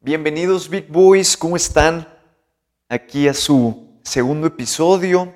[0.00, 2.08] Bienvenidos Big Boys, ¿cómo están?
[2.88, 5.34] Aquí a su segundo episodio.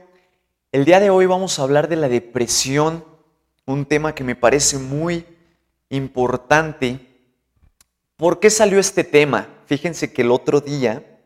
[0.71, 3.05] El día de hoy vamos a hablar de la depresión,
[3.67, 5.27] un tema que me parece muy
[5.89, 7.35] importante.
[8.17, 9.49] ¿Por qué salió este tema?
[9.67, 11.21] Fíjense que el otro día,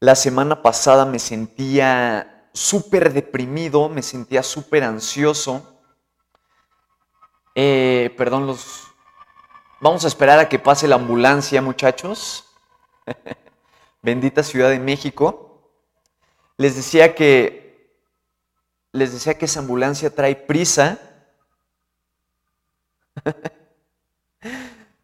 [0.00, 5.82] la semana pasada, me sentía súper deprimido, me sentía súper ansioso.
[7.54, 8.84] Eh, perdón, los...
[9.82, 12.52] Vamos a esperar a que pase la ambulancia, muchachos.
[14.02, 15.70] Bendita Ciudad de México.
[16.56, 17.64] Les decía que
[18.92, 21.00] les decía que esa ambulancia trae prisa.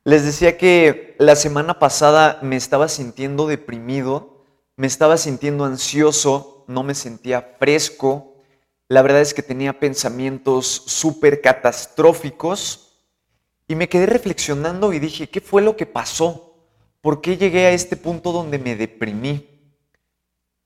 [0.05, 4.45] les decía que la semana pasada me estaba sintiendo deprimido,
[4.77, 8.37] me estaba sintiendo ansioso, no me sentía fresco.
[8.87, 12.97] La verdad es que tenía pensamientos súper catastróficos
[13.67, 16.50] y me quedé reflexionando y dije, ¿qué fue lo que pasó?
[17.01, 19.75] ¿Por qué llegué a este punto donde me deprimí?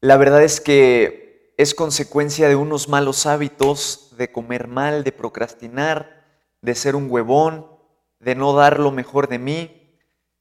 [0.00, 6.24] La verdad es que es consecuencia de unos malos hábitos, de comer mal, de procrastinar,
[6.60, 7.68] de ser un huevón,
[8.18, 9.98] de no dar lo mejor de mí,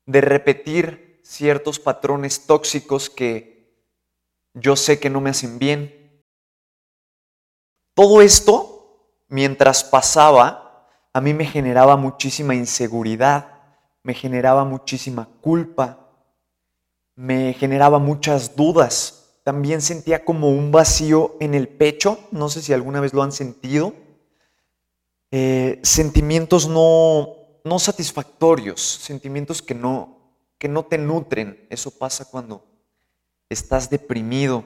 [0.08, 3.78] de repetir ciertos patrones tóxicos que
[4.56, 6.24] yo sé que no me hacen bien.
[7.94, 13.53] Todo esto, mientras pasaba, a mí me generaba muchísima inseguridad,
[14.04, 16.10] me generaba muchísima culpa,
[17.16, 19.40] me generaba muchas dudas.
[19.44, 23.32] También sentía como un vacío en el pecho, no sé si alguna vez lo han
[23.32, 23.94] sentido.
[25.32, 27.30] Eh, sentimientos no,
[27.64, 30.18] no satisfactorios, sentimientos que no,
[30.58, 31.66] que no te nutren.
[31.70, 32.64] Eso pasa cuando
[33.50, 34.64] estás deprimido.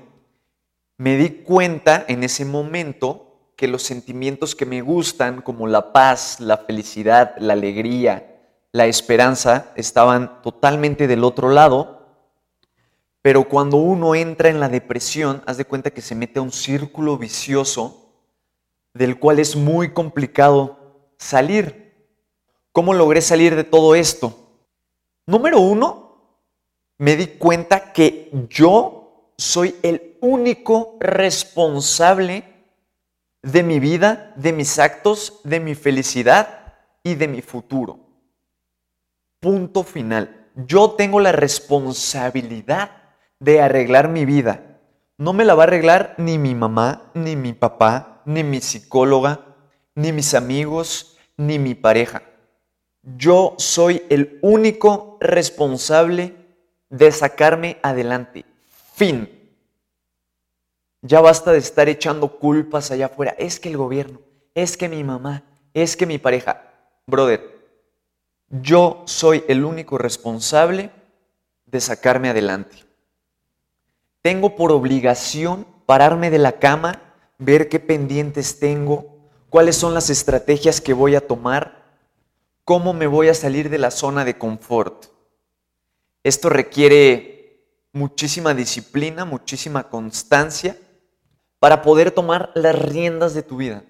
[0.98, 6.40] Me di cuenta en ese momento que los sentimientos que me gustan, como la paz,
[6.40, 8.37] la felicidad, la alegría,
[8.78, 11.98] la esperanza estaban totalmente del otro lado,
[13.24, 16.52] pero cuando uno entra en la depresión, haz de cuenta que se mete a un
[16.52, 18.14] círculo vicioso
[18.94, 21.96] del cual es muy complicado salir.
[22.72, 24.62] ¿Cómo logré salir de todo esto?
[25.26, 26.22] Número uno,
[27.00, 32.44] me di cuenta que yo soy el único responsable
[33.42, 38.07] de mi vida, de mis actos, de mi felicidad y de mi futuro.
[39.40, 40.50] Punto final.
[40.56, 42.92] Yo tengo la responsabilidad
[43.40, 44.80] de arreglar mi vida.
[45.18, 49.56] No me la va a arreglar ni mi mamá, ni mi papá, ni mi psicóloga,
[49.96, 52.24] ni mis amigos, ni mi pareja.
[53.04, 56.36] Yo soy el único responsable
[56.90, 58.46] de sacarme adelante.
[58.94, 59.30] Fin.
[61.02, 63.36] Ya basta de estar echando culpas allá afuera.
[63.38, 64.20] Es que el gobierno,
[64.56, 65.44] es que mi mamá,
[65.74, 66.64] es que mi pareja.
[67.06, 67.57] Brother,
[68.50, 70.92] yo soy el único responsable
[71.66, 72.86] de sacarme adelante.
[74.22, 77.02] Tengo por obligación pararme de la cama,
[77.38, 79.18] ver qué pendientes tengo,
[79.50, 81.86] cuáles son las estrategias que voy a tomar,
[82.64, 85.06] cómo me voy a salir de la zona de confort.
[86.24, 90.78] Esto requiere muchísima disciplina, muchísima constancia
[91.60, 93.84] para poder tomar las riendas de tu vida.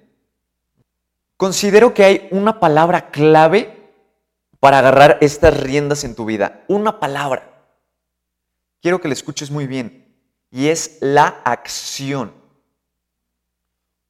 [1.35, 3.76] Considero que hay una palabra clave
[4.59, 6.63] para agarrar estas riendas en tu vida.
[6.67, 7.57] Una palabra.
[8.81, 10.15] Quiero que la escuches muy bien.
[10.49, 12.33] Y es la acción.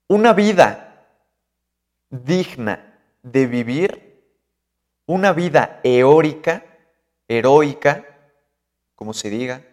[0.07, 1.05] Una vida
[2.09, 4.23] digna de vivir,
[5.05, 6.63] una vida eórica,
[7.27, 8.05] heroica,
[8.95, 9.65] como se diga,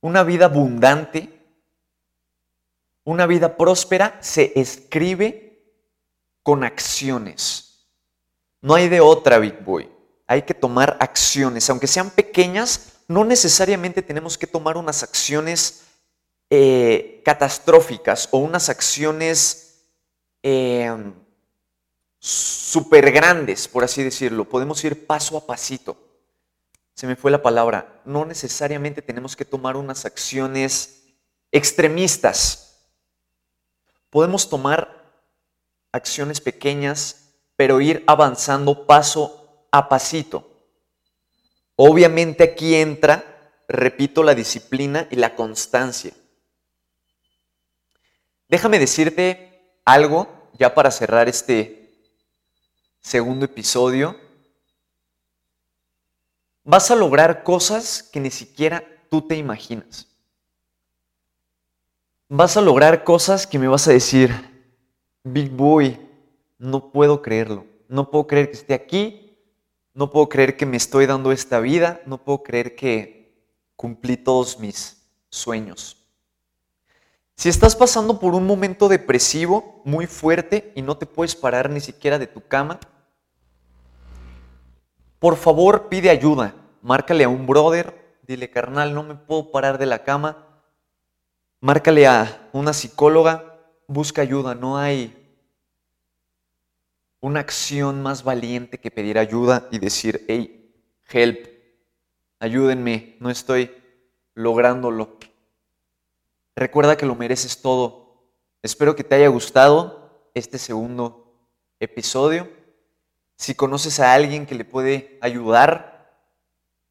[0.00, 1.30] una vida abundante,
[3.04, 5.44] una vida próspera, se escribe
[6.42, 7.73] con acciones.
[8.64, 9.90] No hay de otra, Big Boy.
[10.26, 15.82] Hay que tomar acciones, aunque sean pequeñas, no necesariamente tenemos que tomar unas acciones
[16.48, 19.82] eh, catastróficas o unas acciones
[20.42, 21.12] eh,
[22.18, 24.48] súper grandes, por así decirlo.
[24.48, 25.98] Podemos ir paso a pasito.
[26.94, 28.00] Se me fue la palabra.
[28.06, 31.02] No necesariamente tenemos que tomar unas acciones
[31.52, 32.78] extremistas.
[34.08, 35.04] Podemos tomar
[35.92, 37.23] acciones pequeñas
[37.56, 40.50] pero ir avanzando paso a pasito.
[41.76, 46.12] Obviamente aquí entra, repito, la disciplina y la constancia.
[48.48, 50.28] Déjame decirte algo
[50.58, 51.84] ya para cerrar este
[53.00, 54.16] segundo episodio.
[56.62, 60.08] Vas a lograr cosas que ni siquiera tú te imaginas.
[62.28, 64.32] Vas a lograr cosas que me vas a decir,
[65.22, 66.00] Big Boy,
[66.58, 67.66] no puedo creerlo.
[67.88, 69.24] No puedo creer que esté aquí
[69.94, 73.32] no puedo creer que me estoy dando esta vida, no puedo creer que
[73.76, 75.96] cumplí todos mis sueños.
[77.36, 81.80] Si estás pasando por un momento depresivo muy fuerte y no te puedes parar ni
[81.80, 82.80] siquiera de tu cama,
[85.20, 86.54] por favor pide ayuda.
[86.82, 90.44] Márcale a un brother, dile carnal, no me puedo parar de la cama.
[91.60, 94.56] Márcale a una psicóloga, busca ayuda.
[94.56, 95.23] No hay
[97.24, 100.70] una acción más valiente que pedir ayuda y decir, hey,
[101.08, 101.48] help,
[102.38, 103.74] ayúdenme, no estoy
[104.34, 105.16] lográndolo.
[106.54, 108.26] Recuerda que lo mereces todo.
[108.60, 111.34] Espero que te haya gustado este segundo
[111.80, 112.46] episodio.
[113.36, 116.14] Si conoces a alguien que le puede ayudar,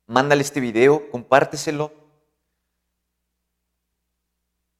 [0.07, 1.93] mándale este video, compárteselo.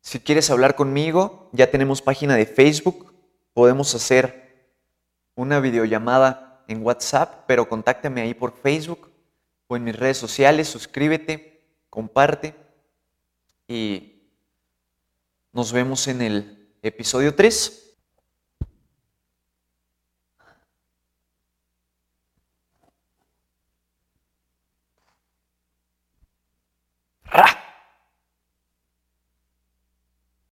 [0.02, 3.14] Si quieres hablar conmigo, ya tenemos página de Facebook.
[3.54, 4.43] Podemos hacer
[5.36, 9.12] una videollamada en WhatsApp, pero contáctame ahí por Facebook
[9.68, 10.68] o en mis redes sociales.
[10.68, 12.56] Suscríbete, comparte
[13.68, 14.22] y
[15.52, 17.93] nos vemos en el episodio 3.